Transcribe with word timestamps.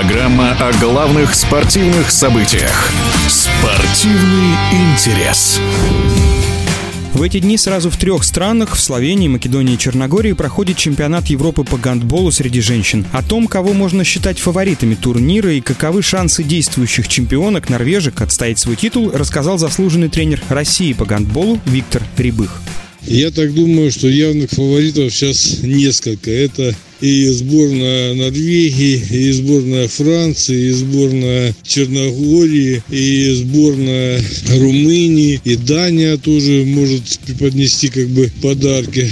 Программа 0.00 0.52
о 0.52 0.72
главных 0.80 1.34
спортивных 1.34 2.10
событиях. 2.10 2.90
Спортивный 3.28 4.56
интерес. 4.72 5.60
В 7.12 7.20
эти 7.20 7.38
дни 7.38 7.58
сразу 7.58 7.90
в 7.90 7.98
трех 7.98 8.24
странах, 8.24 8.76
в 8.76 8.80
Словении, 8.80 9.28
Македонии 9.28 9.74
и 9.74 9.78
Черногории, 9.78 10.32
проходит 10.32 10.78
чемпионат 10.78 11.26
Европы 11.26 11.64
по 11.64 11.76
гандболу 11.76 12.30
среди 12.30 12.62
женщин. 12.62 13.04
О 13.12 13.22
том, 13.22 13.46
кого 13.46 13.74
можно 13.74 14.02
считать 14.02 14.38
фаворитами 14.38 14.94
турнира 14.94 15.52
и 15.52 15.60
каковы 15.60 16.00
шансы 16.00 16.44
действующих 16.44 17.06
чемпионок 17.06 17.68
норвежек 17.68 18.22
отстоять 18.22 18.58
свой 18.58 18.76
титул, 18.76 19.10
рассказал 19.12 19.58
заслуженный 19.58 20.08
тренер 20.08 20.40
России 20.48 20.94
по 20.94 21.04
гандболу 21.04 21.60
Виктор 21.66 22.02
Рябых. 22.16 22.62
Я 23.10 23.32
так 23.32 23.52
думаю, 23.52 23.90
что 23.90 24.08
явных 24.08 24.50
фаворитов 24.50 25.12
сейчас 25.12 25.64
несколько. 25.64 26.30
Это 26.30 26.76
и 27.00 27.26
сборная 27.30 28.14
Норвегии, 28.14 29.02
и 29.10 29.32
сборная 29.32 29.88
Франции, 29.88 30.68
и 30.68 30.70
сборная 30.70 31.56
Черногории, 31.64 32.84
и 32.88 33.34
сборная 33.34 34.22
Румынии, 34.50 35.40
и 35.44 35.56
Дания 35.56 36.18
тоже 36.18 36.64
может 36.64 37.02
преподнести 37.26 37.88
как 37.88 38.06
бы 38.10 38.30
подарки. 38.40 39.10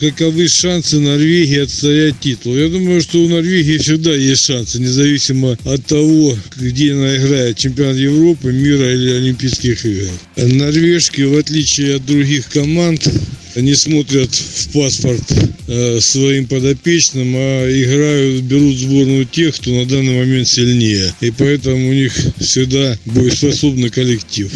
Каковы 0.00 0.48
шансы 0.48 0.98
Норвегии 0.98 1.60
отстоять 1.60 2.20
титул? 2.20 2.56
Я 2.56 2.68
думаю, 2.68 3.00
что 3.00 3.18
у 3.22 3.28
Норвегии 3.28 3.78
всегда 3.78 4.14
есть 4.14 4.44
шансы, 4.44 4.80
независимо 4.80 5.56
от 5.64 5.86
того, 5.86 6.36
где 6.56 6.92
она 6.92 7.16
играет, 7.16 7.56
чемпионат 7.56 7.96
Европы, 7.96 8.52
мира 8.52 8.92
или 8.92 9.10
Олимпийских 9.12 9.86
игр. 9.86 10.10
Норвежки, 10.36 11.22
в 11.22 11.38
отличие 11.38 11.96
от 11.96 12.06
других 12.06 12.48
команд, 12.48 13.08
не 13.56 13.74
смотрят 13.74 14.34
в 14.34 14.68
паспорт 14.72 15.22
э, 15.68 16.00
своим 16.00 16.46
подопечным, 16.46 17.34
а 17.34 17.68
играют, 17.70 18.44
берут 18.44 18.76
сборную 18.76 19.24
тех, 19.26 19.54
кто 19.56 19.70
на 19.70 19.86
данный 19.86 20.18
момент 20.18 20.48
сильнее. 20.48 21.12
И 21.20 21.30
поэтому 21.30 21.88
у 21.88 21.92
них 21.92 22.14
всегда 22.38 22.98
боеспособный 23.06 23.90
коллектив. 23.90 24.50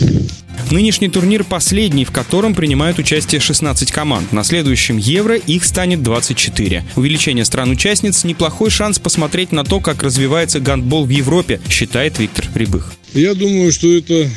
Нынешний 0.70 1.08
турнир 1.08 1.42
последний, 1.42 2.04
в 2.04 2.12
котором 2.12 2.54
принимают 2.54 2.98
участие 2.98 3.40
16 3.40 3.90
команд. 3.90 4.32
На 4.32 4.44
следующем 4.44 4.98
Евро 4.98 5.36
их 5.36 5.64
станет 5.64 6.02
24. 6.02 6.84
Увеличение 6.94 7.44
стран-участниц– 7.44 8.24
неплохой 8.24 8.70
шанс 8.70 8.98
посмотреть 8.98 9.50
на 9.50 9.64
то, 9.64 9.80
как 9.80 10.02
развивается 10.02 10.60
гандбол 10.60 11.06
в 11.06 11.10
Европе, 11.10 11.60
считает 11.68 12.18
Виктор 12.18 12.46
Рябых. 12.54 12.92
Я 13.14 13.34
думаю, 13.34 13.72
что 13.72 13.92
это 13.92 14.28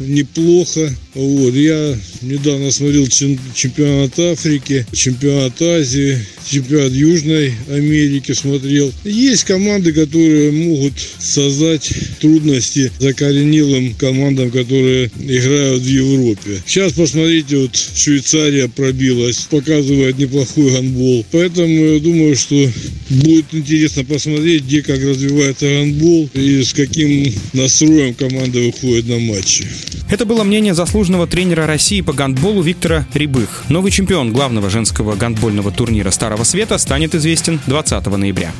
неплохо. 0.00 0.94
Вот. 1.14 1.54
Я 1.54 1.96
недавно 2.22 2.70
смотрел 2.70 3.06
чемпионат 3.06 4.18
Африки, 4.18 4.86
чемпионат 4.92 5.60
Азии, 5.60 6.18
чемпионат 6.48 6.92
Южной 6.92 7.52
Америки 7.70 8.32
смотрел. 8.32 8.92
Есть 9.04 9.44
команды, 9.44 9.92
которые 9.92 10.50
могут 10.52 10.94
создать 11.18 11.92
трудности 12.20 12.90
закоренелым 12.98 13.94
командам, 13.94 14.50
которые 14.50 15.10
играют 15.20 15.82
в 15.82 15.86
Европе. 15.86 16.62
Сейчас 16.66 16.92
посмотрите, 16.92 17.58
вот 17.58 17.76
Швейцария 17.76 18.68
пробилась, 18.68 19.46
показывает 19.50 20.18
неплохой 20.18 20.72
гандбол. 20.72 21.26
Поэтому 21.32 21.84
я 21.84 22.00
думаю, 22.00 22.36
что 22.36 22.70
будет 23.10 23.46
интересно 23.52 24.04
посмотреть, 24.04 24.64
где 24.64 24.82
как 24.82 25.02
развивается 25.02 25.66
гандбол 25.66 26.30
и 26.34 26.62
с 26.62 26.72
каким 26.72 27.32
настроем 27.52 28.14
команда 28.28 28.58
выходит 28.60 29.08
на 29.08 29.18
матчи. 29.18 29.66
Это 30.08 30.24
было 30.24 30.44
мнение 30.44 30.74
заслуженного 30.74 31.26
тренера 31.26 31.66
России 31.66 32.00
по 32.00 32.12
гандболу 32.12 32.62
Виктора 32.62 33.06
Рябых. 33.14 33.64
Новый 33.68 33.90
чемпион 33.90 34.32
главного 34.32 34.70
женского 34.70 35.16
гандбольного 35.16 35.72
турнира 35.72 36.10
Старого 36.10 36.44
Света 36.44 36.78
станет 36.78 37.14
известен 37.14 37.60
20 37.66 38.06
ноября. 38.06 38.52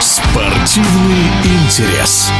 Спортивный 0.00 1.26
интерес. 1.44 2.30